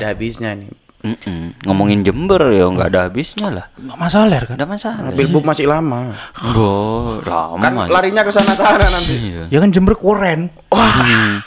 [0.00, 0.72] ada habisnya nih.
[1.00, 1.56] Mm-mm.
[1.64, 3.66] Ngomongin Jember ya nggak ada habisnya lah.
[3.80, 4.56] Nggak masalah kan?
[4.60, 5.08] Ada masalah.
[5.16, 6.12] Bilbuk masih lama.
[6.52, 7.56] Bo, lama.
[7.60, 9.16] Kan larinya ke sana-sana nanti.
[9.16, 9.42] Iya.
[9.48, 10.52] Ya kan Jember keren.
[10.68, 11.40] Hmm.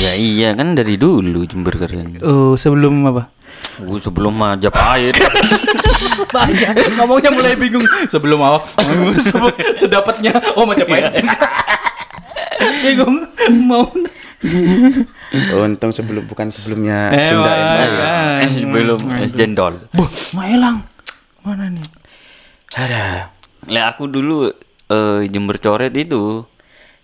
[0.00, 2.20] Ya iya kan dari dulu Jember keren.
[2.20, 3.28] Oh, sebelum apa?
[3.80, 5.16] Gue sebelum Majapahit.
[6.36, 7.00] Banyak.
[7.00, 7.84] Ngomongnya mulai bingung.
[8.12, 8.68] Sebelum apa?
[9.80, 10.36] Sedapatnya.
[10.60, 11.24] Oh, Majapahit.
[12.84, 13.24] bingung.
[13.64, 13.88] Mau.
[15.56, 17.90] Untung sebelum bukan sebelumnya Eh, Sunda kan.
[18.42, 19.78] eh, belum eh, jendol.
[19.90, 20.82] Buh, Maelang.
[21.40, 21.86] Mana nih?
[22.72, 23.30] Ada.
[23.66, 24.50] Lah aku dulu
[24.86, 26.42] eh, Jember coret itu.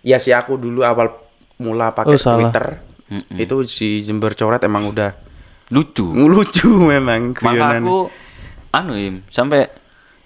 [0.01, 1.11] Ya sih aku dulu awal
[1.57, 2.51] mula pakai Oh, salah.
[2.51, 2.65] Twitter.
[3.33, 5.15] Itu si Jember coret emang udah
[5.67, 6.11] Lucu.
[6.11, 7.81] lucu memang Maka guyonan.
[7.81, 7.97] aku
[8.69, 9.67] anu Im, sampai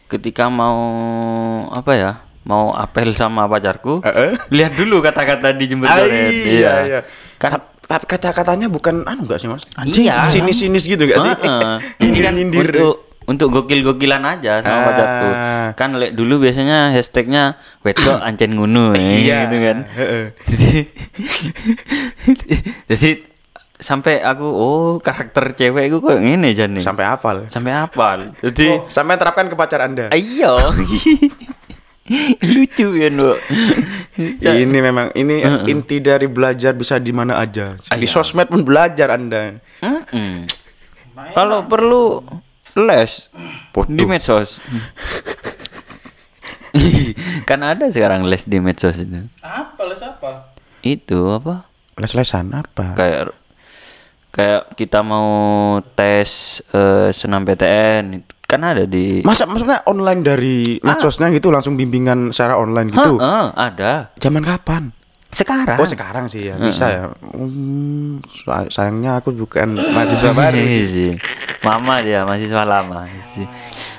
[0.08, 0.77] ketika mau
[1.68, 2.12] apa ya?
[2.41, 4.02] Mau apel sama pacarku.
[4.02, 4.34] Heeh.
[4.49, 6.30] Lihat dulu kata-kata di Jember Ah, coret.
[6.34, 6.99] iya, iya.
[7.38, 9.67] Kan Ta- Tapi kata-katanya bukan anu enggak sih, Mas?
[9.84, 10.23] Iya.
[10.25, 11.27] Sinis-sinis gitu enggak sih?
[11.27, 12.71] Ini kan Nyindir-nyindir.
[12.71, 14.85] untuk untuk gokil-gokilan aja sama Ah.
[14.87, 15.29] pacarku.
[15.75, 19.37] Kan lek dulu biasanya hashtagnya wedok ancen ngunu ya, Iya.
[19.43, 19.77] gitu kan.
[20.49, 20.71] Jadi
[22.87, 23.09] jadi
[23.73, 26.81] sampai aku oh karakter cewek itu kok ngene jan nih.
[26.81, 27.45] Sampai hafal.
[27.47, 28.31] Sampai hafal.
[28.39, 30.07] Jadi Sampai terapkan ke pacar Anda.
[30.09, 30.55] ayo.
[32.54, 33.38] Lucu ya, Nduk.
[34.41, 37.77] Ini memang ini inti dari belajar bisa di mana aja.
[37.77, 39.54] Di sosmed pun belajar Anda.
[39.82, 40.46] Mm-mm.
[41.34, 42.21] Kalau perlu
[42.77, 43.30] les
[43.88, 44.62] di medsos.
[47.49, 49.21] kan ada sekarang les di medsos itu.
[49.41, 50.48] Apa les apa?
[50.82, 51.65] Itu apa?
[51.99, 52.96] Les-lesan apa?
[52.96, 53.36] Kayak
[54.32, 55.27] kayak kita mau
[55.93, 61.74] tes eh, senam PTN itu kan ada di Masa maksudnya online dari medsosnya gitu langsung
[61.74, 63.16] bimbingan secara online gitu?
[63.16, 64.12] Heeh, ada.
[64.18, 64.91] Zaman kapan?
[65.31, 65.80] Sekarang.
[65.80, 67.03] Oh sekarang sih ya bisa ya.
[67.25, 70.59] Hmm, say- sayangnya aku bukan mahasiswa baru.
[70.59, 71.12] Iya sih.
[71.62, 73.48] Mama dia mahasiswa lama sih.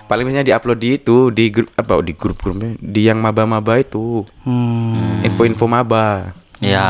[0.04, 4.28] Paling biasanya diupload di itu di grup apa di grup grupnya di yang maba-maba itu
[4.44, 5.24] Hmm.
[5.24, 6.36] info-info maba.
[6.60, 6.84] Ya,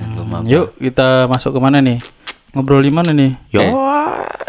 [0.00, 0.46] itu mama.
[0.46, 1.98] Yuk kita masuk ke mana nih?
[2.50, 3.30] Ngobrol di mana nih?
[3.50, 3.62] Yo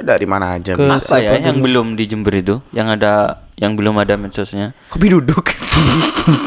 [0.01, 0.97] dari mana aja Ke- bisa.
[0.97, 2.57] Apa ya yang belum di Jember itu?
[2.72, 3.13] Yang ada
[3.56, 4.73] yang belum ada medsosnya?
[4.89, 5.45] Kopi duduk.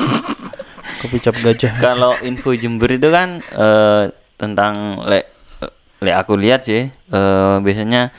[1.01, 1.79] Kopi cap gajah.
[1.79, 4.03] Kalau info Jember itu kan eh,
[4.35, 5.23] tentang le
[6.03, 8.11] le aku lihat sih eh, biasanya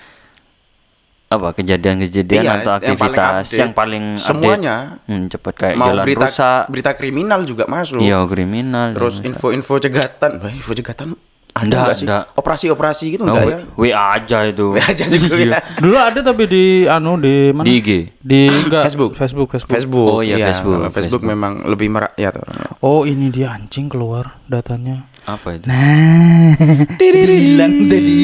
[1.25, 3.59] apa kejadian-kejadian Iya, atau yang paling aktivitas update.
[3.59, 4.23] yang paling update.
[4.23, 4.75] Semuanya.
[5.03, 7.99] Hmm, cepat kayak Mau jalan berita rusak, berita kriminal juga masuk.
[7.99, 8.93] iya kriminal.
[8.93, 11.17] Terus info-info cegatan, info cegatan
[11.55, 12.07] ada Nggak, nggak sih?
[12.35, 13.57] Operasi-operasi gitu Oh, enggak ya?
[13.79, 14.75] W- WA aja itu.
[14.75, 15.63] WA aja juga ya.
[15.79, 17.63] Dulu ada tapi di anu di mana?
[17.63, 17.89] Di IG.
[18.19, 19.15] Di enggak Facebook.
[19.15, 19.71] Facebook, Facebook.
[19.71, 20.07] Facebook.
[20.09, 22.43] Oh, iya, Facebook, kalau Facebook, memang lebih merakyat.
[22.83, 25.07] Oh, ini dia anjing keluar datanya.
[25.23, 25.63] Apa itu?
[25.63, 26.59] Nah,
[26.99, 28.19] hilang tadi.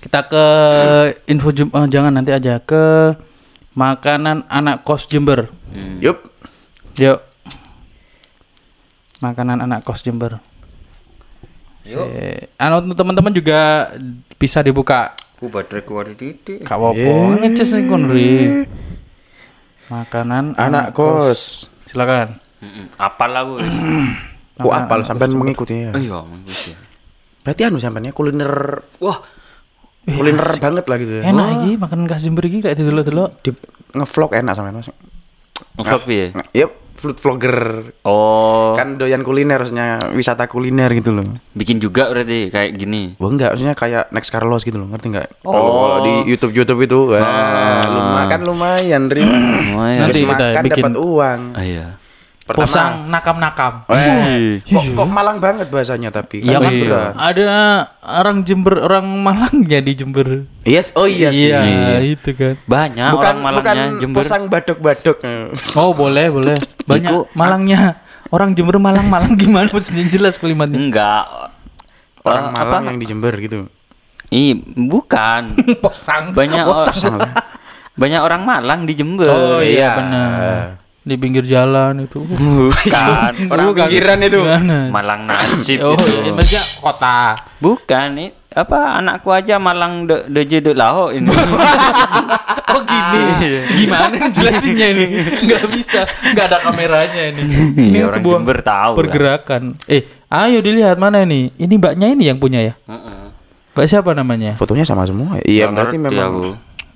[0.00, 0.44] Kita ke
[1.26, 3.16] info Jem- eh, jangan nanti aja ke
[3.72, 5.48] makanan anak kos Jember.
[5.98, 6.28] Yup.
[6.96, 7.24] Yuk.
[9.20, 10.44] Makanan anak kos Jember.
[11.90, 12.08] Yuk.
[12.56, 13.90] Anu untuk teman-teman juga
[14.38, 15.14] bisa dibuka.
[15.36, 16.62] Ku baterai ku ada titik.
[16.62, 18.30] Kak Wopo ngecas nih kon Ri.
[19.90, 21.66] Makanan Anak kos.
[21.90, 22.38] Silakan.
[23.00, 23.52] Apal aku.
[23.64, 23.76] wis.
[24.60, 25.96] Oh, apal sampai mengikuti ya.
[25.96, 26.76] Iya, mengikuti.
[27.40, 29.24] Berarti anu sampeannya kuliner Wah,
[30.04, 31.32] kuliner banget lah gitu ya.
[31.32, 33.40] Enak iki makanan khas Jember iki kayak delok-delok.
[33.40, 33.56] Di
[33.96, 34.92] ngevlog enak sampean Mas.
[35.80, 36.36] ngevlog piye?
[36.52, 37.88] Yup, food vlogger.
[38.04, 41.24] Oh, Kan doyan kuliner harusnya wisata kuliner gitu loh.
[41.50, 43.16] bikin juga berarti kayak gini.
[43.16, 45.28] Wah enggak, maksudnya kayak Next Carlos gitu loh, ngerti enggak?
[45.42, 45.56] Oh.
[45.56, 47.24] Kalau di YouTube YouTube itu, wah,
[47.86, 49.24] lumayan kan lumayan, Ri.
[49.24, 49.98] Lumayan.
[50.04, 51.40] Nanti kita makan bikin- dapat uang.
[51.52, 51.86] Ah, iya.
[52.50, 53.72] Pertama, Posang nakam-nakam.
[53.86, 57.02] Weh, kok, kok Malang banget bahasanya tapi Iya kan kan iya.
[57.14, 57.46] ada
[58.18, 60.42] orang Jember orang Malang ya di Jember.
[60.62, 61.46] Yes, oh iya sih.
[61.46, 62.58] Iya, itu kan.
[62.64, 64.18] Banyak bukan orang Malangnya bukan Jember.
[64.18, 65.16] posang badok-badok.
[65.72, 66.56] Oh, boleh, boleh.
[66.90, 68.02] Banyak Iku- Malangnya.
[68.28, 70.74] Orang Jember Malang-Malang gimana maksudnya jelas kalimatnya.
[70.76, 71.24] Enggak.
[72.20, 72.88] Orang Eh, Malang apa?
[72.88, 73.66] yang di Jember gitu.
[74.28, 75.54] Ih, bukan.
[75.82, 76.30] Posang.
[76.30, 77.14] Banyak Posang.
[77.16, 77.30] orang
[78.00, 79.26] banyak orang Malang di Jember.
[79.26, 79.90] Oh iya Iya.
[79.94, 80.62] benar.
[81.00, 82.20] Di pinggir jalan itu.
[82.68, 83.32] Bukan.
[83.48, 83.86] Orang Bukan.
[83.86, 84.38] pinggiran itu.
[84.38, 84.78] Gimana?
[84.88, 86.04] Malang nasib Oh, itu.
[86.20, 87.18] ini maksudnya kota.
[87.56, 91.30] Bukan, ini apa anakku aja Malang de de de laho ini.
[92.70, 93.66] Oh gini.
[93.76, 95.04] Gimana jelasinnya ini?
[95.42, 96.06] Nggak bisa.
[96.06, 97.42] Nggak ada kameranya ini.
[97.42, 98.96] Ini Iya, orang sebuah Jember tahu lah.
[98.96, 99.62] pergerakan.
[99.86, 101.50] Eh, ayo dilihat mana ini?
[101.52, 102.74] Ini mbaknya ini yang punya ya?
[102.86, 103.26] Heeh.
[103.74, 104.54] Mbak siapa namanya?
[104.54, 105.42] Fotonya sama semua.
[105.42, 106.30] Iya, Nggak berarti memang.
[106.30, 106.46] aku.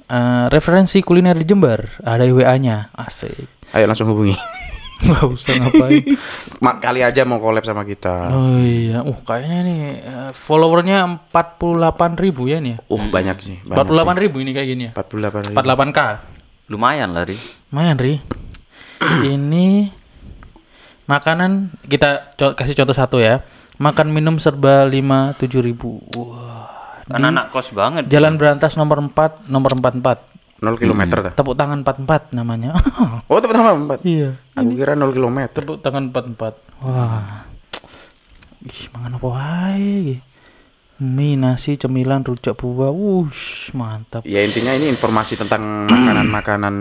[0.04, 1.90] Eh, referensi kuliner di Jember.
[2.00, 2.94] Ada WA-nya.
[2.94, 3.34] Asik.
[3.74, 4.38] Ayo langsung hubungi.
[5.04, 6.02] Nggak usah ngapain.
[6.64, 8.30] Mak kali aja mau collab sama kita.
[8.30, 12.88] Oh iya, uh kayaknya nih eh, followernya 48 ribu ya nih ya.
[12.88, 13.56] Uh, banyak sih.
[13.66, 14.92] Banyak 48 ribu ini kayak gini ya.
[14.94, 15.56] 48 ribu.
[15.58, 16.00] 48k.
[16.72, 17.36] Lumayan lah, Ri.
[17.74, 18.14] Lumayan Ri.
[19.34, 19.90] ini
[21.04, 23.42] makanan kita co- kasih contoh satu ya.
[23.82, 25.98] Makan minum serba 5 7 ribu.
[26.14, 26.54] Wah.
[27.04, 28.08] Kan anak kos banget.
[28.08, 30.33] Jalan Berantas nomor 4, nomor 44.
[30.64, 31.32] 0 kilometer dah.
[31.36, 32.72] Tepuk tangan 44 namanya.
[33.30, 34.08] Oh, tepat sama 4.
[34.08, 34.32] iya.
[34.56, 35.60] Aku kira 0 kilometer.
[35.60, 36.56] Tepuk tangan 44.
[36.88, 37.44] Wah.
[38.64, 39.92] Ih, mangan apa wae.
[40.00, 40.16] iki.
[41.04, 42.88] Mie, nasi, cemilan, rujak buah.
[42.88, 44.22] Wush, mantap.
[44.24, 45.60] Ya intinya ini informasi tentang
[45.92, 46.74] makanan-makanan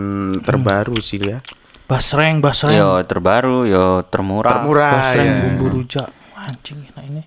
[0.45, 1.43] terbaru sih ya.
[1.89, 2.77] Basreng, basreng.
[2.77, 4.61] Yo terbaru, yo termurah.
[4.61, 5.39] Termurah basreng ya.
[5.43, 6.07] bumbu rujak.
[6.39, 7.21] Anjing enak ini.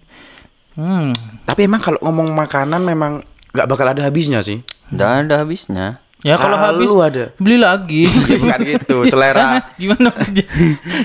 [0.76, 1.10] Hmm.
[1.44, 4.62] Tapi emang kalau ngomong makanan memang nggak bakal ada habisnya sih.
[4.94, 5.98] Udah ada habisnya.
[6.26, 7.30] Ya kalau habis ada.
[7.38, 8.10] beli lagi.
[8.26, 8.96] Ya, bukan gitu.
[9.06, 10.46] Selera Gimana maksudnya?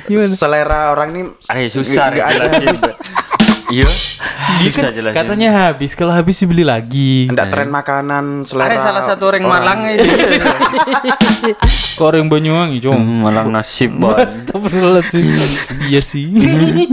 [0.09, 0.33] Gimana?
[0.33, 2.45] selera orang ini Ayo susah nggak ada
[3.71, 3.87] Iya.
[4.67, 5.15] Susah jelasin.
[5.15, 7.31] Katanya habis, kalau habis dibeli lagi.
[7.31, 8.67] Nggak tren makanan selera.
[8.67, 10.07] ada salah satu orang Malang ini.
[11.97, 12.99] Kok orang Banyuwangi, Cong?
[12.99, 14.27] Hmm, Malang nasib banget.
[14.27, 15.23] Astagfirullahaladzim.
[15.87, 16.27] iya sih.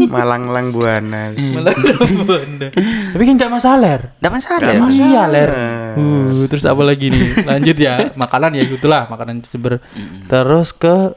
[0.07, 1.35] Malang-lang buana.
[1.35, 1.75] Malah
[2.25, 2.69] Banda.
[3.13, 3.99] Tapi kan gak masalah.
[4.23, 4.73] Udah masalah.
[4.89, 5.51] Iya, ler.
[5.99, 7.43] Uh, terus apa lagi nih?
[7.43, 8.15] Lanjut ya.
[8.15, 9.83] Makanan ya gitulah, makanan Jember.
[10.31, 11.13] Terus ke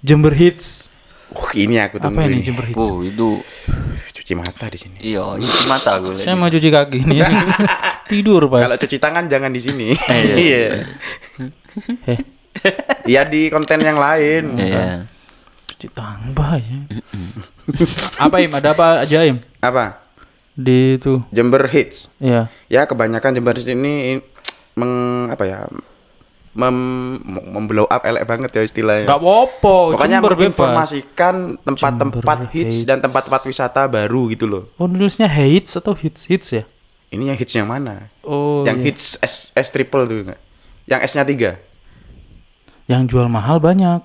[0.00, 0.88] Jember Hits.
[1.34, 2.46] Uh, ini aku tunggu Apa ini ini.
[2.46, 2.78] Jember Hits?
[2.78, 3.42] Oh, itu
[4.26, 4.98] Cuci mata di sini.
[5.06, 6.18] iya, itu mata gue.
[6.18, 7.22] Saya mau cuci kaki nih.
[8.10, 8.58] Tidur, Pak.
[8.66, 9.94] Kalau cuci tangan jangan di sini.
[10.10, 10.34] iya.
[10.34, 10.62] Iya.
[12.10, 12.18] Eh,
[13.06, 14.58] Ya di konten yang lain.
[14.58, 15.06] Iya.
[15.70, 16.74] cuci tangan bahaya.
[18.18, 18.50] apa Im?
[18.50, 19.38] Ada apa aja Im?
[19.62, 20.02] Apa?
[20.58, 21.22] Di itu.
[21.30, 22.10] Jember Hits.
[22.18, 22.50] Ya.
[22.66, 24.18] Ya kebanyakan Jember Hits ini
[24.74, 25.70] meng apa ya?
[26.56, 26.76] Mem,
[27.52, 29.04] memblow up elek banget ya istilahnya.
[29.04, 29.74] Enggak apa-apa.
[29.92, 32.88] Pokoknya Jember menginformasikan tempat-tempat hits Hits.
[32.88, 34.64] dan tempat-tempat wisata baru gitu loh.
[34.80, 36.64] Oh, nulisnya hits atau hits hits ya?
[37.12, 38.08] Ini yang hits yang mana?
[38.24, 38.88] Oh, yang iya.
[38.88, 40.40] hits S, S triple tuh enggak?
[40.88, 41.54] Yang S-nya 3.
[42.86, 43.98] yang jual mahal banyak.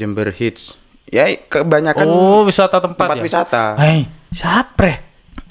[0.00, 0.80] Jember Hits.
[1.12, 3.22] Ya kebanyakan oh, wisata tempat, tempat ya?
[3.22, 3.64] wisata.
[3.76, 5.09] Hei, siapa?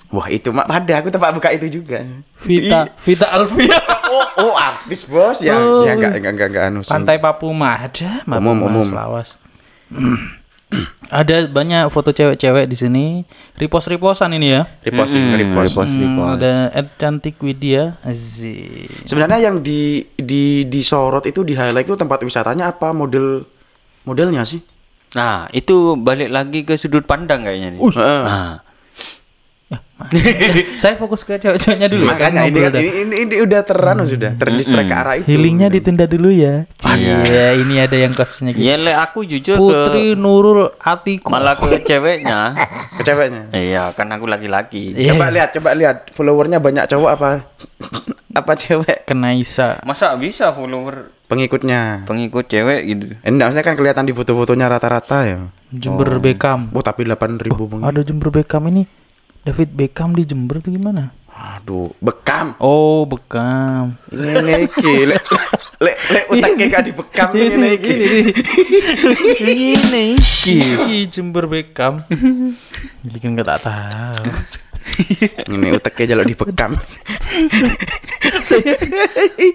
[0.10, 2.02] Wah, itu mak pada aku tempat buka itu juga.
[2.42, 3.78] Vita, Vita Alfia.
[4.14, 5.54] oh, oh artis bos ya.
[5.62, 5.86] Oh.
[5.86, 6.80] Ya enggak enggak enggak enggak anu.
[6.82, 8.88] Pantai Papuma ada, Papuma, Umum, umum.
[8.90, 9.38] Selawas.
[11.10, 13.06] ada banyak foto cewek-cewek di sini.
[13.58, 14.66] Repost-repostan ini ya.
[14.82, 15.68] Repost, Mm-mm, repost.
[15.78, 15.92] repost.
[15.94, 17.98] Hmm, ada Ed Cantik Widya.
[18.02, 18.90] Aziz.
[19.06, 23.46] Sebenarnya yang di di disorot itu di highlight itu tempat wisatanya apa model
[24.10, 24.62] modelnya sih?
[25.18, 27.82] Nah, itu balik lagi ke sudut pandang kayaknya nih.
[27.82, 28.22] Heeh.
[28.26, 28.62] Nah,
[30.82, 32.08] Saya fokus ke cewek-ceweknya dulu.
[32.08, 35.28] ya, Makanya kan ini kan ini, ini, ini udah teranu sudah terdistract ke arah itu.
[35.28, 36.64] Healingnya ditunda dulu ya.
[36.82, 37.60] Iya.
[37.60, 38.64] Ini ada yang captionnya gitu.
[38.64, 41.28] ya le aku jujur Putri Nurul Atiku.
[41.28, 42.56] ke malah ke ceweknya.
[43.00, 43.44] Ke ceweknya.
[43.52, 44.92] Iya, kan aku laki-laki.
[44.92, 45.16] Iya.
[45.16, 47.30] Coba lihat, coba lihat followernya banyak cowok apa
[48.40, 49.80] apa cewek Kenaisa.
[49.84, 52.04] Masa bisa follower pengikutnya.
[52.04, 53.06] pengikut cewek gitu?
[53.20, 55.40] Eh, Enggak, maksudnya kan kelihatan di foto-fotonya rata-rata ya.
[55.72, 56.68] Jember Beckham.
[56.76, 57.88] Oh, tapi 8000 pengikut.
[57.88, 58.84] Ada Jember Beckham ini.
[59.48, 61.16] David Beckham di Jember tuh gimana?
[61.40, 62.52] Aduh, bekam.
[62.60, 63.96] Oh, Beckham.
[64.12, 65.24] Ini iki, lek
[65.80, 67.96] lek lek utaknya gak dibekam ini iki.
[69.40, 70.60] Ini iki
[71.08, 72.04] Jember Beckham.
[73.08, 74.28] Jadi kan gak tak tahu.
[75.56, 76.76] Ini utaknya jaluk dibekam.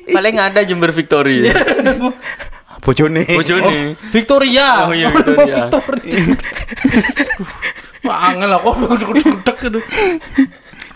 [0.09, 1.53] Paling ada Jember Victory.
[1.53, 1.55] ya.
[2.81, 3.25] Bojone.
[3.29, 3.97] Bojone.
[4.13, 4.89] Victoria.
[4.89, 5.69] Oh iya Victoria.
[7.41, 7.53] Wah,
[8.07, 9.85] angel aku duduk-duduk aduh.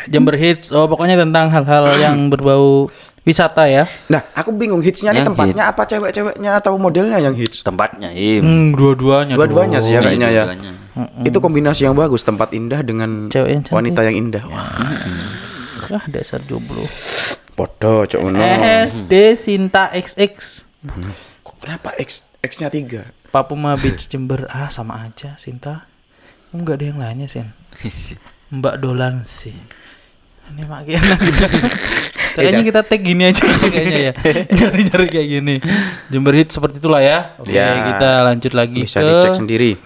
[0.08, 0.72] Jember Hits.
[0.72, 2.88] Oh, pokoknya tentang hal-hal yang berbau
[3.28, 3.84] wisata ya.
[4.08, 7.60] Nah, aku bingung hitsnya nih Yang tempatnya apa cewek-ceweknya atau modelnya yang hits?
[7.60, 8.40] Tempatnya, Im.
[8.40, 9.36] Hmm, dua-duanya.
[9.36, 10.16] Dua-duanya sih ya dong.
[10.16, 10.44] kayaknya ya.
[11.28, 14.42] Itu kombinasi yang bagus, tempat indah dengan Cewek yang wanita yang indah.
[14.48, 14.64] Wah,
[15.88, 16.84] Ah, dasar jomblo.
[17.56, 18.38] podo cok ngono.
[18.86, 20.36] SD Sinta XX.
[21.42, 23.08] Kok Kenapa X X-nya 3?
[23.34, 24.46] Papuma Beach Jember.
[24.46, 25.87] Ah, sama aja Sinta.
[26.50, 27.48] Enggak ada yang lainnya, Sin.
[28.56, 29.52] Mbak Dolan sih.
[30.48, 30.96] Ini makin
[32.32, 34.12] Kayaknya kita tag gini aja kayaknya ya.
[34.48, 35.54] Cari-cari kayak gini.
[36.08, 37.36] Jember Hit seperti itulah ya.
[37.36, 37.76] Oke, Ya.
[37.92, 39.76] kita lanjut lagi Bisa ke dicek sendiri.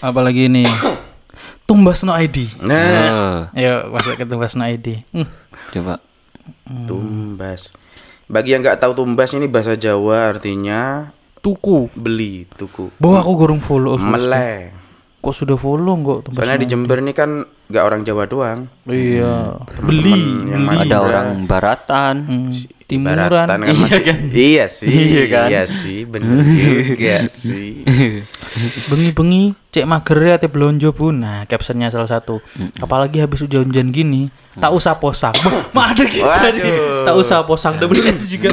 [0.00, 0.64] apa lagi ini?
[1.64, 2.52] Tumbas no ID.
[2.60, 5.00] Nah, Oh, Ayo masuk ke Tumbas no ID.
[5.10, 5.28] Hmm.
[5.70, 5.96] coba.
[6.84, 7.72] tumbas.
[8.26, 11.08] Bagi yang nggak tahu tumbas ini bahasa Jawa artinya
[11.40, 11.88] Tuku.
[11.94, 12.92] beli, tuku.
[13.00, 13.96] Bahwa aku gorong follow.
[13.96, 14.68] Meleh.
[15.20, 18.60] Kok sudah follow kok Tumbas Soalnya di Jember ini kan nggak orang Jawa doang.
[18.84, 19.54] Iya.
[19.70, 20.50] Teman-teman Beli.
[20.50, 20.78] yang beli.
[20.84, 22.50] ada orang baratan Hmm,
[22.84, 23.30] Timuran.
[23.30, 24.02] Ibaratan kan masih,
[24.34, 25.46] iya sih, Iya kan?
[25.46, 27.86] iya sih, bener juga sih.
[28.84, 31.14] Bengi-bengi cek mager ya teh belonjo pun.
[31.16, 32.42] Nah, captionnya salah satu.
[32.76, 35.30] Apalagi habis hujan-hujan gini, tak usah posang.
[35.70, 36.66] Mah ada kita nih.
[36.66, 37.06] Waduh.
[37.06, 38.50] Tak usah posang double S juga.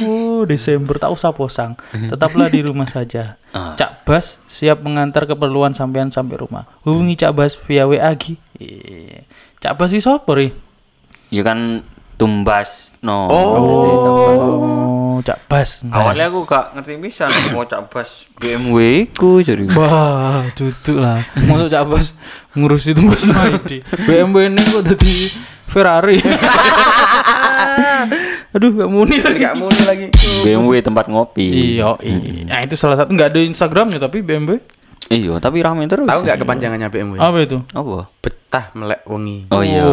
[0.00, 1.74] Oh, Desember tak usah posang.
[1.90, 3.34] Tetaplah di rumah saja.
[3.50, 3.74] Ah.
[3.74, 6.62] Cak Bas siap mengantar keperluan sampean sampai rumah.
[6.82, 8.38] Hubungi Cak Bas via WA Gi.
[8.56, 9.20] Iya.
[9.58, 10.48] Cak Bas itu apa ri?
[11.28, 11.82] ya kan
[12.14, 15.82] tumbas no Oh, Cak Bas.
[15.84, 21.20] awalnya aku gak ngerti bisa mau cabas BMW ku jadi Wah, duduk lah.
[21.44, 22.12] Mau Cak Bas
[22.54, 23.80] ngurus itu Mas Naidi.
[24.00, 25.10] BMW ini kok jadi
[25.66, 26.22] Ferrari.
[28.54, 29.38] Aduh, gak muni lagi.
[29.40, 30.06] Nggak muni lagi.
[30.44, 32.44] BMW tempat ngopi Iya, iya.
[32.46, 34.60] Nah, itu salah satu nggak ada Instagramnya tapi BMW.
[35.08, 37.16] Iya tapi rame terus Tahu nggak kepanjangannya BMW?
[37.16, 37.58] Apa itu?
[37.66, 39.48] apa Betah melek wengi.
[39.48, 39.84] oh iya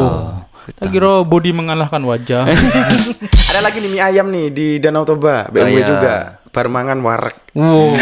[0.62, 2.46] Kita kira body mengalahkan wajah.
[3.50, 5.88] Ada lagi nih mie ayam nih di Danau Toba, BMW iya.
[5.89, 6.15] juga.
[6.51, 7.36] Barmangan warek.
[7.56, 7.98] wow.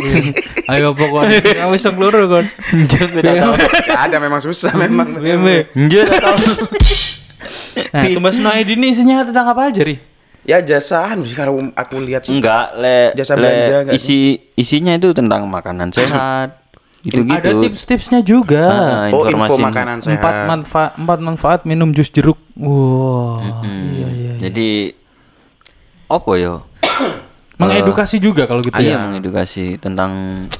[0.72, 2.44] Ayo pokoknya kamu bisa keluar kan.
[2.90, 5.14] tidak tahu Nggak ada memang susah memang.
[5.14, 5.70] BMW.
[5.72, 6.36] Nggak tahu
[7.72, 9.96] Nah, Tumbas Naidi ini isinya tentang apa aja, Ri?
[10.42, 12.34] Ya jasaan sih kalau aku lihat sih.
[12.34, 14.18] enggak le, Jasa le belanja nggak isi
[14.54, 16.58] isinya itu tentang makanan sehat
[17.06, 18.64] gitu Ada gitu tips-tipsnya juga.
[18.66, 20.18] Ah, Oh info informasi makanan sehat.
[20.18, 22.38] empat manfaat empat manfaat minum jus jeruk.
[22.54, 23.38] Wow.
[23.62, 24.32] Iya, iya.
[24.40, 24.94] jadi
[26.06, 26.54] apa yo
[27.64, 28.98] Mengedukasi juga kalau gitu iya ya.
[29.00, 30.10] mengedukasi tentang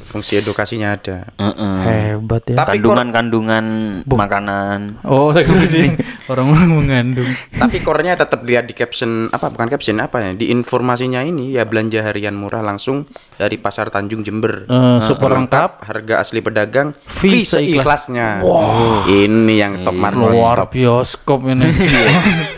[0.03, 1.25] Fungsi edukasinya ada.
[1.33, 1.77] eh-eh,
[2.15, 2.57] Hebat ya.
[2.59, 3.65] Tapi kandungan-kandungan
[4.05, 5.97] makanan Oh, saya kira ini
[6.31, 7.31] orang-orang mengandung.
[7.51, 11.65] Tapi core-nya tetap lihat di caption apa bukan caption apa ya di informasinya ini ya
[11.65, 14.69] belanja harian murah langsung dari pasar Tanjung Jember.
[14.69, 15.83] Eh, super lengkap.
[15.83, 18.41] harga asli pedagang Fee seikhlasnya.
[18.41, 19.03] Wah.
[19.05, 20.31] Ini yang top market.
[20.31, 21.67] Luar bioskop ini.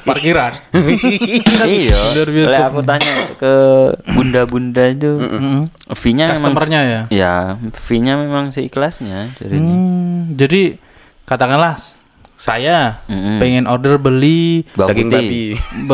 [0.02, 0.52] Parkiran.
[1.64, 2.50] iya Luar biasa.
[2.50, 3.54] le aku tanya ke
[4.36, 5.70] bunda-bunda itu Mm-mm.
[5.94, 7.00] fee-nya memang Customernya ya.
[7.08, 7.34] ya
[7.70, 10.74] fee-nya memang seikhlasnya jadi Hmm, jadi
[11.22, 11.78] katakanlah
[12.36, 13.38] saya Mm-mm.
[13.38, 15.22] pengen order beli bawang Daging putih.
[15.22, 15.44] babi.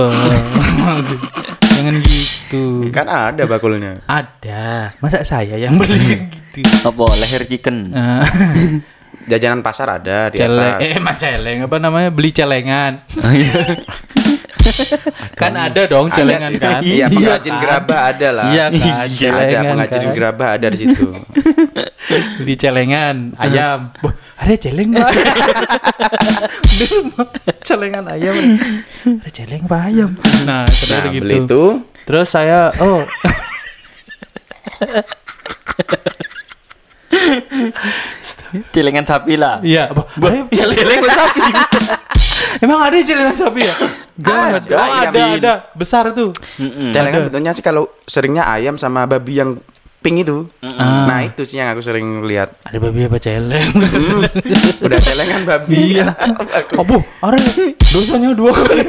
[1.71, 2.65] Jangan gitu.
[2.91, 4.01] Kan ada bakulnya.
[4.05, 4.93] Ada.
[4.99, 6.65] Masa saya yang beli gitu.
[6.83, 8.25] apa leher chicken Nah,
[9.23, 10.83] Jajanan pasar ada di celeng atas.
[10.83, 13.53] eh emang celeng apa namanya beli celengan Oh, iya.
[15.35, 16.59] kan ada dong Ada celengan sih.
[16.59, 17.61] kan Iya, pengrajin kan?
[17.61, 18.45] gerabah ada lah.
[18.49, 20.15] iya kan Iya, ada celengan pengrajin kan.
[20.15, 21.07] gerabah ada di situ.
[22.37, 23.79] beli celengan ayam
[24.35, 25.11] ada celeng pak
[27.63, 28.35] celengan ayam
[29.05, 30.11] ada celeng apa ayam
[30.43, 31.63] nah terus Nah, gitu beli itu
[32.03, 33.03] terus saya oh
[38.75, 39.59] celengan sapi lah.
[39.63, 39.91] Iya.
[39.93, 40.03] Apa?
[40.17, 41.41] Ada celengan sapi.
[42.65, 43.75] emang ada celengan sapi ya?
[44.21, 45.55] Gak, Ada, oh, ada ada.
[45.73, 46.37] Besar tuh.
[46.61, 46.93] Mm-mm.
[46.93, 49.57] celengan bentuknya sih kalau seringnya ayam sama babi yang
[50.01, 50.49] pink itu.
[50.61, 52.53] Nah, itu sih yang aku sering lihat.
[52.65, 53.73] ada babi apa celeng?
[54.85, 55.97] Udah celengan babi.
[55.97, 56.13] iya.
[56.77, 57.39] Apa ada.
[57.91, 58.85] Dosanya dua kali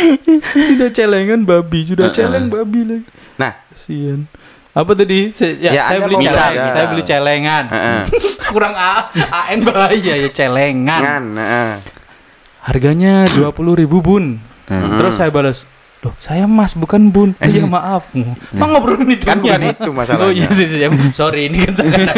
[0.50, 3.04] sudah celengan babi sudah celeng babi lagi.
[3.36, 4.24] Nah, kasian
[4.70, 6.72] apa tadi Se- ya, Ya, saya beli mau celeng belanja.
[6.72, 8.02] saya beli celengan heeh.
[8.52, 11.70] kurang A AN bahaya ya celengan Ngan, heeh.
[12.62, 15.66] harganya dua puluh ribu bun terus saya balas
[16.00, 17.36] Loh, saya mas bukan bun.
[17.36, 18.08] Iya maaf.
[18.16, 20.24] Emang ngobrolin itu Kan bukan itu masalahnya.
[20.24, 20.80] Oh iya sih, sih.
[21.12, 21.92] Sorry ini kan saya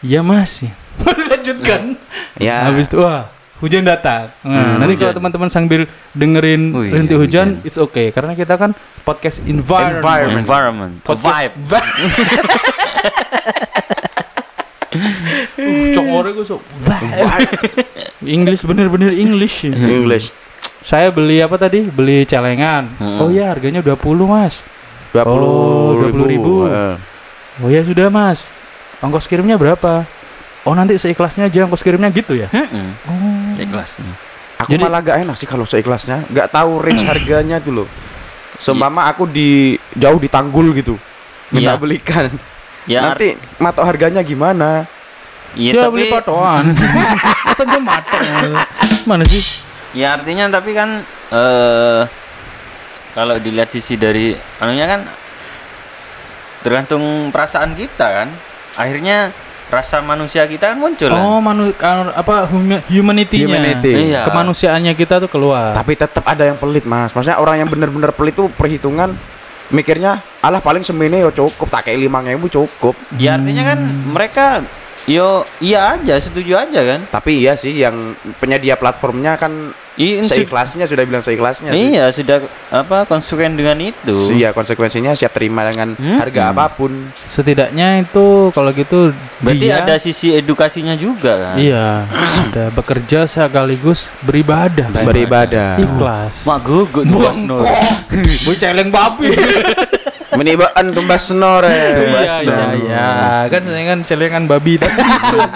[0.00, 0.64] Iya mas.
[1.28, 2.00] Lanjutkan.
[2.40, 2.72] Ya.
[2.72, 3.28] Habis itu wah
[3.64, 4.28] hujan datang.
[4.42, 7.66] Nah, nanti kalau teman-teman sambil dengerin Oh iya, rintik hujan, hujan.
[7.66, 10.04] it's okay karena kita kan podcast environment.
[10.04, 10.44] Environment.
[10.44, 11.54] environment Podcast- vibe
[15.54, 16.62] Uh, Cok ore gue so
[18.22, 19.66] English bener-bener English.
[19.66, 19.74] ya.
[19.74, 20.30] English.
[20.80, 21.82] Saya beli apa tadi?
[21.82, 22.86] Beli celengan.
[22.94, 23.18] Hmm.
[23.18, 24.62] Oh ya harganya 20 mas.
[25.10, 26.54] 20 Oh, 20 ribu.
[26.64, 26.94] Heeh.
[27.58, 28.46] Oh ya sudah mas.
[29.00, 30.06] Ongkos kirimnya berapa?
[30.62, 32.46] Oh nanti seikhlasnya aja ongkos kirimnya gitu ya?
[32.48, 32.88] Mm-mm.
[33.04, 33.43] Oh.
[33.56, 33.98] Ikhlas
[34.54, 36.22] Aku Jadi- malah gak enak sih kalau seikhlasnya.
[36.30, 37.88] Gak tahu range harganya tuh loh.
[38.56, 40.94] Seumpama aku di jauh di Tanggul gitu.
[41.50, 41.80] Minta Iya.
[41.80, 42.30] belikan.
[42.84, 44.84] ya Nanti matok harganya gimana?
[45.54, 46.64] iya Ya, tapi beli patokan.
[47.50, 48.20] Katanya matok.
[49.06, 49.42] Mana sih?
[49.94, 52.02] ya artinya tapi kan eh
[53.10, 55.00] kalau dilihat sisi dari anunya kan
[56.60, 58.28] tergantung perasaan kita kan
[58.74, 59.30] akhirnya
[59.74, 63.46] rasa manusia kita kan muncul kan Oh, manu kan, apa humi- humanity-nya.
[63.50, 63.92] Humanity.
[64.08, 64.22] Iya.
[64.24, 65.74] Kemanusiaannya kita tuh keluar.
[65.74, 67.10] Tapi tetap ada yang pelit mas.
[67.10, 69.10] Maksudnya orang yang bener-bener pelit tuh perhitungan
[69.66, 74.60] mikirnya alah paling semene yo cukup tak kayak lima ribu cukup ya artinya kan mereka
[75.04, 77.96] yo iya aja setuju aja kan Tapi iya sih yang
[78.38, 81.94] penyedia platformnya kan I- seikhlasnya sudah bilang seikhlasnya sih.
[81.94, 86.18] iya sudah apa konsekuen dengan itu Iya, konsekuensinya siap terima dengan Hmm.
[86.18, 86.90] harga apa pun.
[87.24, 92.02] Setidaknya itu kalau gitu berarti dia ada sisi edukasinya juga kan iya
[92.44, 95.78] ada bekerja sekaligus beribadah Beribadah.
[95.78, 97.62] ikhlas mak gugut tugas nur
[98.44, 99.30] Bu celeng babi.
[100.34, 101.70] Menibaan tumbas senore.
[101.70, 103.08] Iya iya iya.
[103.46, 104.98] Kan saya kan celengan babi tadi.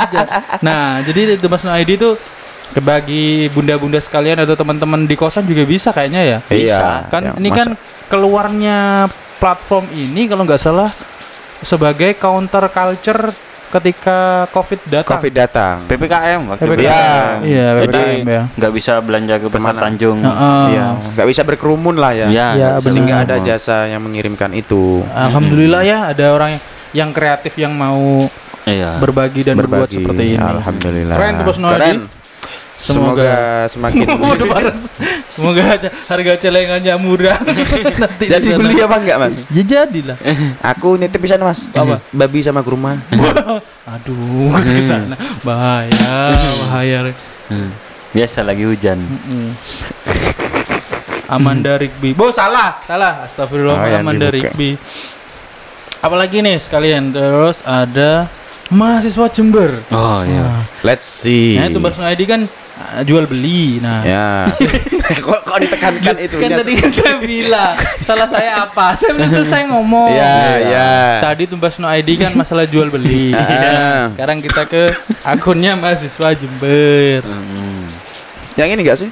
[0.67, 2.15] nah, jadi No ID itu
[2.79, 6.39] bagi bunda-bunda sekalian atau teman-teman di kosan juga bisa kayaknya ya.
[6.49, 6.81] Iya.
[7.09, 7.69] Kan ya, ini masa- kan
[8.07, 8.79] keluarnya
[9.39, 10.91] platform ini kalau nggak salah
[11.59, 13.33] sebagai counter culture
[13.69, 15.13] ketika Covid datang.
[15.13, 15.77] Covid datang.
[15.85, 16.81] ppkm waktu PPKM.
[16.81, 17.05] Iya.
[17.45, 18.43] Iya, jadi PPKM ya.
[18.57, 19.75] nggak bisa belanja ke pasar?
[19.77, 20.65] Tanjung Heeh.
[20.73, 22.27] Iya, nggak bisa berkerumun lah ya.
[22.29, 22.89] Iya, Iya, nggak bisa.
[22.89, 25.05] Sehingga ada jasa yang mengirimkan itu.
[25.11, 26.63] Alhamdulillah ya ada orang yang,
[26.97, 28.25] yang kreatif yang mau
[28.65, 30.41] iya berbagi dan berbuat seperti ini.
[30.41, 31.17] Alhamdulillah.
[31.17, 31.77] Keren tuh, Bos Noadi.
[31.77, 31.99] Keren.
[32.79, 34.07] Semoga- Semoga semakin.
[35.35, 35.63] Semoga
[36.07, 37.43] harga celengannya murah.
[38.03, 39.35] Nanti jadi beli apa enggak, Mas?
[39.51, 40.15] Ya jadilah.
[40.65, 41.59] Aku nitip pisan, Mas.
[41.71, 41.99] Apa?
[42.09, 42.95] Babi sama kurma.
[43.93, 45.19] Aduh, ke sana.
[45.43, 46.31] Bahaya,
[46.65, 47.11] bahaya.
[47.49, 47.73] Hmm.
[48.09, 49.53] biasa lagi hujan Mm.
[51.29, 52.13] Amanda Rigby.
[52.13, 53.25] Bo, salah, salah.
[53.25, 54.49] Astagfirullah, Oh, Amanda dibuka.
[54.49, 54.71] Rigby.
[55.99, 58.31] Apalagi nih sekalian terus ada
[58.71, 59.77] mahasiswa Jember.
[59.91, 60.63] oh iya Wah.
[60.83, 61.59] Let's see.
[61.59, 62.41] Nah, itu ID kan
[63.03, 63.79] jual beli.
[63.79, 64.29] Nah, Ya.
[65.25, 66.37] kok kok ditekankan itu?
[66.37, 68.93] kan tadi kan saya bilang salah saya apa?
[68.93, 70.13] Saya belum selesai ngomong.
[70.13, 70.93] Ya, ya.
[71.23, 73.33] Tadi tumbas no ID kan masalah jual beli.
[73.39, 74.11] Ah.
[74.13, 74.83] Sekarang kita ke
[75.23, 77.21] akunnya mahasiswa Jember.
[77.23, 77.85] Hmm.
[78.55, 79.11] Yang ini enggak sih?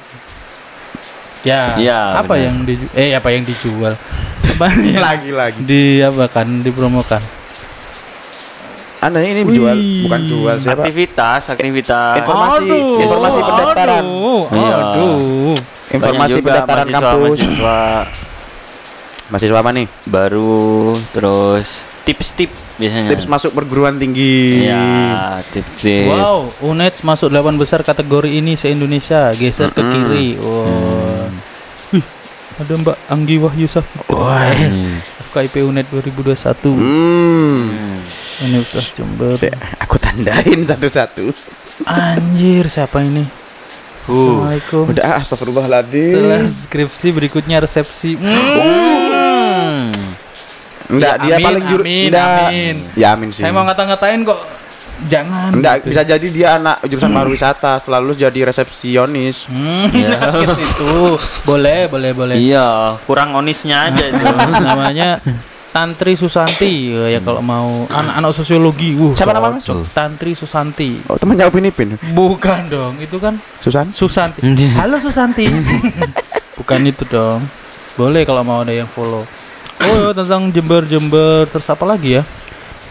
[1.41, 1.77] Ya.
[1.77, 2.43] Ya, apa benar.
[2.43, 2.91] yang dijual?
[2.93, 3.93] Eh, apa yang dijual?
[4.47, 5.59] Apa yang lagi lagi.
[5.59, 7.19] di apa kan dipromokan?
[8.97, 9.53] Anda ini Wih.
[9.53, 10.81] jual bukan jual siapa?
[10.81, 14.03] aktivitas aktivitas Informasi- informasi pendaftaran.
[14.03, 14.75] Aduh, Iya.
[14.75, 15.55] aduh.
[15.87, 17.37] Informasi juga pendaftaran mahasiswa, kampus.
[17.37, 17.79] mahasiswa
[19.27, 19.87] Mahasiswa apa nih?
[20.05, 20.57] baru
[21.11, 21.67] terus
[22.03, 24.63] tips-tips biasanya Tips masuk perguruan tinggi.
[24.65, 24.81] ya
[25.45, 30.37] tips-tips Wow, UNED masuk 8 besar kategori ini se-Indonesia, geser ke kiri.
[30.37, 30.63] Wow.
[30.63, 31.06] Wih,
[32.57, 34.09] ada Mbak Anggi Wahyu Safika.
[34.09, 34.49] Wah.
[34.49, 34.97] Hmm.
[35.27, 36.73] FKIP UNED 2021.
[36.73, 37.69] Hmm.
[37.69, 37.99] Hmm.
[38.43, 39.33] Universitas Jember.
[39.35, 41.29] Se- Aku tandain satu-satu.
[41.83, 43.21] Anjir, siapa ini?
[44.07, 44.41] Uh.
[44.41, 44.83] Assalamualaikum.
[44.87, 46.47] Udah ah, Setelah astagfirullahaladzim.
[46.47, 48.17] skripsi berikutnya resepsi.
[48.17, 49.91] Hmm.
[50.87, 52.47] Enggak, Ya, dia amin, paling juru amin, enggak.
[52.47, 52.75] amin.
[52.95, 53.43] Ya amin sih.
[53.43, 54.39] Saya mau ngata-ngatain kok
[55.05, 55.49] jangan.
[55.51, 55.87] Enggak, gitu.
[55.89, 59.45] bisa jadi dia anak jurusan pariwisata, setelah lulus jadi resepsionis.
[59.45, 60.17] Hmm, Ya.
[60.33, 60.95] ke situ.
[61.43, 62.35] Boleh, boleh, boleh.
[62.35, 64.23] iya kurang onisnya aja itu
[64.65, 65.21] namanya
[65.67, 69.61] Tantri Susanti ya, ya kalau mau anak-anak sosiologi wuh Siapa nama, Mas?
[69.61, 69.93] cocok.
[69.93, 71.93] Tantri Susanti Oh, temannya Upin Ipin.
[72.11, 73.85] bukan dong itu kan Susan?
[73.91, 74.41] Susanti
[74.73, 75.45] halo Susanti
[76.57, 77.45] bukan itu dong
[77.93, 79.21] boleh kalau mau ada yang follow
[79.79, 82.23] oh tentang Jember Jember terus apa lagi ya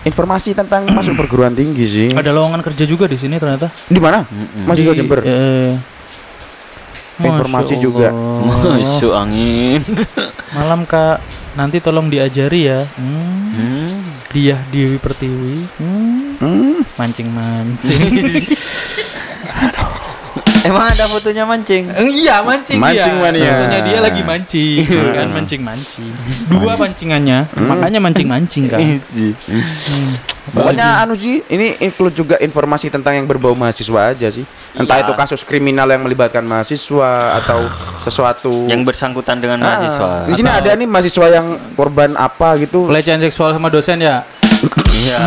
[0.06, 2.08] Informasi tentang masuk perguruan tinggi sih.
[2.14, 4.22] ada lowongan kerja juga di sini ternyata Di mana?
[4.62, 5.18] Mahasiswa Di, Jember.
[5.26, 5.74] eh,
[7.16, 8.08] Informasi Masya juga.
[8.14, 9.82] Masuk angin
[10.56, 11.20] malam kak
[11.56, 13.48] nanti tolong diajari ya hmm.
[13.56, 13.88] hmm.
[14.30, 16.40] Diah Dewi Pertiwi hmm.
[16.40, 16.76] Hmm.
[17.00, 18.44] mancing mancing
[20.66, 21.84] emang ada fotonya mancing?
[21.90, 23.22] Iya mancing, Mancing dia.
[23.22, 23.50] mania.
[23.52, 24.82] Tentunya dia lagi mancing
[25.16, 26.10] kan mancing mancing.
[26.48, 28.80] Dua pancingannya makanya mancing mancing kan.
[30.46, 34.46] Pokoknya anu sih, ini include juga informasi tentang yang berbau mahasiswa aja sih.
[34.72, 35.04] Entah Iya.
[35.04, 37.66] itu kasus kriminal yang melibatkan mahasiswa atau
[38.00, 38.64] sesuatu.
[38.64, 40.08] Yang bersangkutan dengan Ah, mahasiswa.
[40.24, 42.86] Di sini ada nih mahasiswa yang korban apa gitu.
[42.86, 44.22] pelecehan seksual sama dosen ya
[44.98, 45.18] iya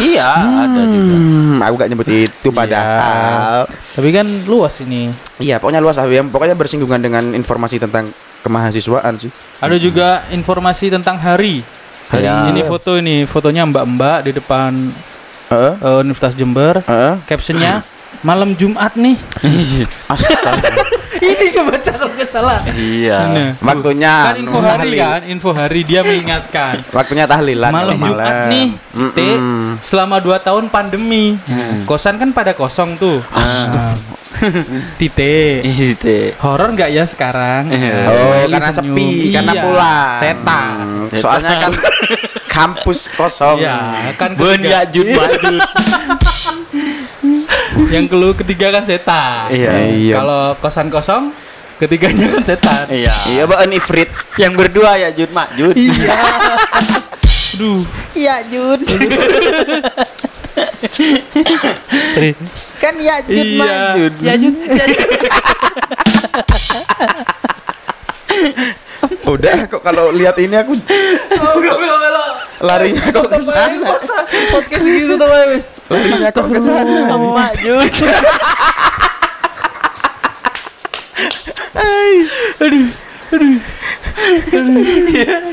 [0.00, 0.30] iya
[0.64, 3.66] ada juga Hmm, aku gak nyebut itu padahal.
[3.90, 6.04] tapi kan luas ini Iya, pokoknya luas lah.
[6.04, 8.08] Yang pokoknya bersinggungan dengan informasi tentang
[8.40, 9.30] kemahasiswaan sih.
[9.58, 11.60] ada juga informasi tentang hari
[12.06, 12.48] hari Ya.
[12.48, 14.72] ini foto ini fotonya mbak-mbak di depan
[15.48, 15.72] Heeh.
[15.76, 17.14] eh, Universitas Jember Heeh.
[17.24, 17.82] captionnya
[18.20, 19.16] malam Jumat nih
[20.06, 20.82] Astaga.
[21.22, 22.58] Ini kebaca kalau nggak salah.
[22.66, 23.18] Iya.
[23.26, 23.50] Nah.
[23.60, 26.74] Waktunya kan info anu, hari kan info hari dia mengingatkan.
[26.90, 28.68] Waktunya tahlilan malam kalau Jumat nih.
[29.10, 29.18] T,
[29.82, 31.36] selama 2 tahun pandemi.
[31.84, 33.20] Kosan kan pada kosong tuh.
[33.30, 33.96] Ah.
[34.96, 37.68] tite itu horor nggak ya sekarang?
[37.68, 37.92] Iya.
[37.92, 38.96] Nah, Oh, smiley karena senyum.
[38.96, 40.16] sepi, karena Iya, pulang.
[40.16, 40.70] setan.
[40.80, 41.72] Hmm, Soalnya kan
[42.56, 43.58] kampus kosong.
[43.60, 43.76] Iya,
[44.16, 45.06] kan ketiga- ya jut
[47.88, 49.70] yang keluh ketiga kan setan Iya.
[49.88, 50.14] Iya.
[50.16, 51.32] kalau kosan kosong
[51.76, 54.12] ketiganya kan setan iya Iya, Bang Ifrit.
[54.36, 56.20] yang berdua ya jut mak jut iya
[57.56, 58.80] aduh iya jut
[62.76, 63.58] kan Yajud Iya.
[63.58, 64.12] Majud.
[64.18, 64.54] Yajud.
[64.56, 65.00] Yajud.
[69.26, 70.76] Udah kok kalau lihat ini aku
[71.32, 71.60] Oh.
[72.60, 73.96] Larinya kok ke sana.
[74.52, 75.66] Podcast gitu tuh, wes.
[75.88, 77.16] Larinya kok ke sana.
[77.16, 77.90] Majud.
[82.60, 82.86] Aduh.
[83.30, 83.56] Aduh.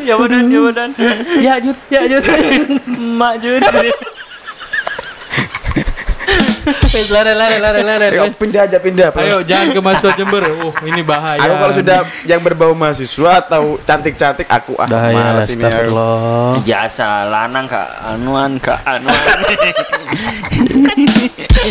[0.04, 0.90] ya badan, ya badan.
[1.40, 2.24] Yajud, Yajud.
[3.16, 3.62] Majud.
[6.94, 8.06] Wes lari lari lari lari.
[8.20, 9.10] Ayo pindah aja pindah.
[9.16, 10.44] Ayo jangan ke mahasiswa Jember.
[10.64, 11.40] Oh, ini bahaya.
[11.44, 15.64] Aku kalau sudah yang berbau mahasiswa atau cantik-cantik aku ah bahaya lah, malas ini.
[16.64, 19.40] Biasa lanang kak anuan kak anuan.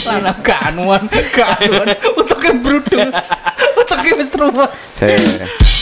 [0.07, 1.89] Lanang keanuan, keanuan.
[2.15, 3.09] Untuknya brutal.
[3.81, 4.71] Untuknya wis ruwet.
[4.93, 5.17] Saya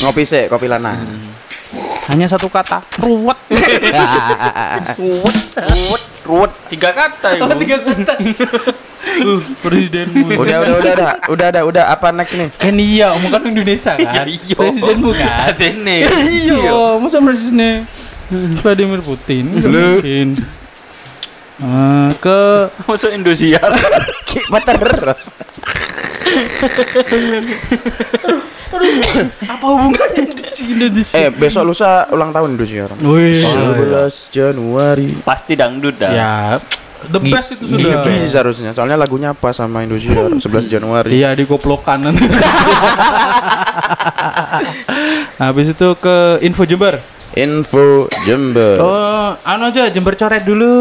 [0.07, 0.94] ngopi sih, kopi lana.
[2.07, 3.35] Hanya satu kata, ruwet.
[4.94, 6.53] Ruwet, ruwet, ruwet.
[6.70, 7.50] Tiga kata itu.
[7.66, 8.14] Tiga kata.
[9.22, 10.27] Uh, presidenmu.
[10.42, 12.48] udah, udah, udah, udah, udah, udah, udah, apa next nih?
[12.59, 14.14] Kan iya, kamu kan Indonesia kan.
[14.14, 14.57] Ya iya.
[14.59, 15.55] Presidenmu kan.
[15.61, 15.98] Sini.
[16.03, 17.72] Iya, masa presidennya
[18.61, 19.44] Vladimir Putin?
[19.62, 20.00] Lu.
[20.00, 20.29] Mungkin.
[21.55, 22.38] Eh, ke
[22.90, 23.70] Masuk Indosiar.
[24.53, 25.31] Mata terus.
[29.46, 31.14] apa hubungannya di sini di sini?
[31.14, 32.98] Eh, besok lusa ulang tahun orang.
[33.07, 33.46] Wih.
[33.46, 35.14] 11 Januari.
[35.22, 36.11] Pasti dangdut dah.
[36.11, 36.35] Ya,
[37.10, 38.04] the best itu sudah.
[38.04, 38.70] Gigi sih seharusnya.
[38.72, 41.10] Soalnya lagunya apa sama Indosiar 11 Januari.
[41.12, 42.24] Iya di koplokan nanti.
[45.42, 46.96] Habis itu ke info Jember.
[47.34, 48.78] Info Jember.
[48.78, 50.76] Oh, anu aja Jember coret dulu.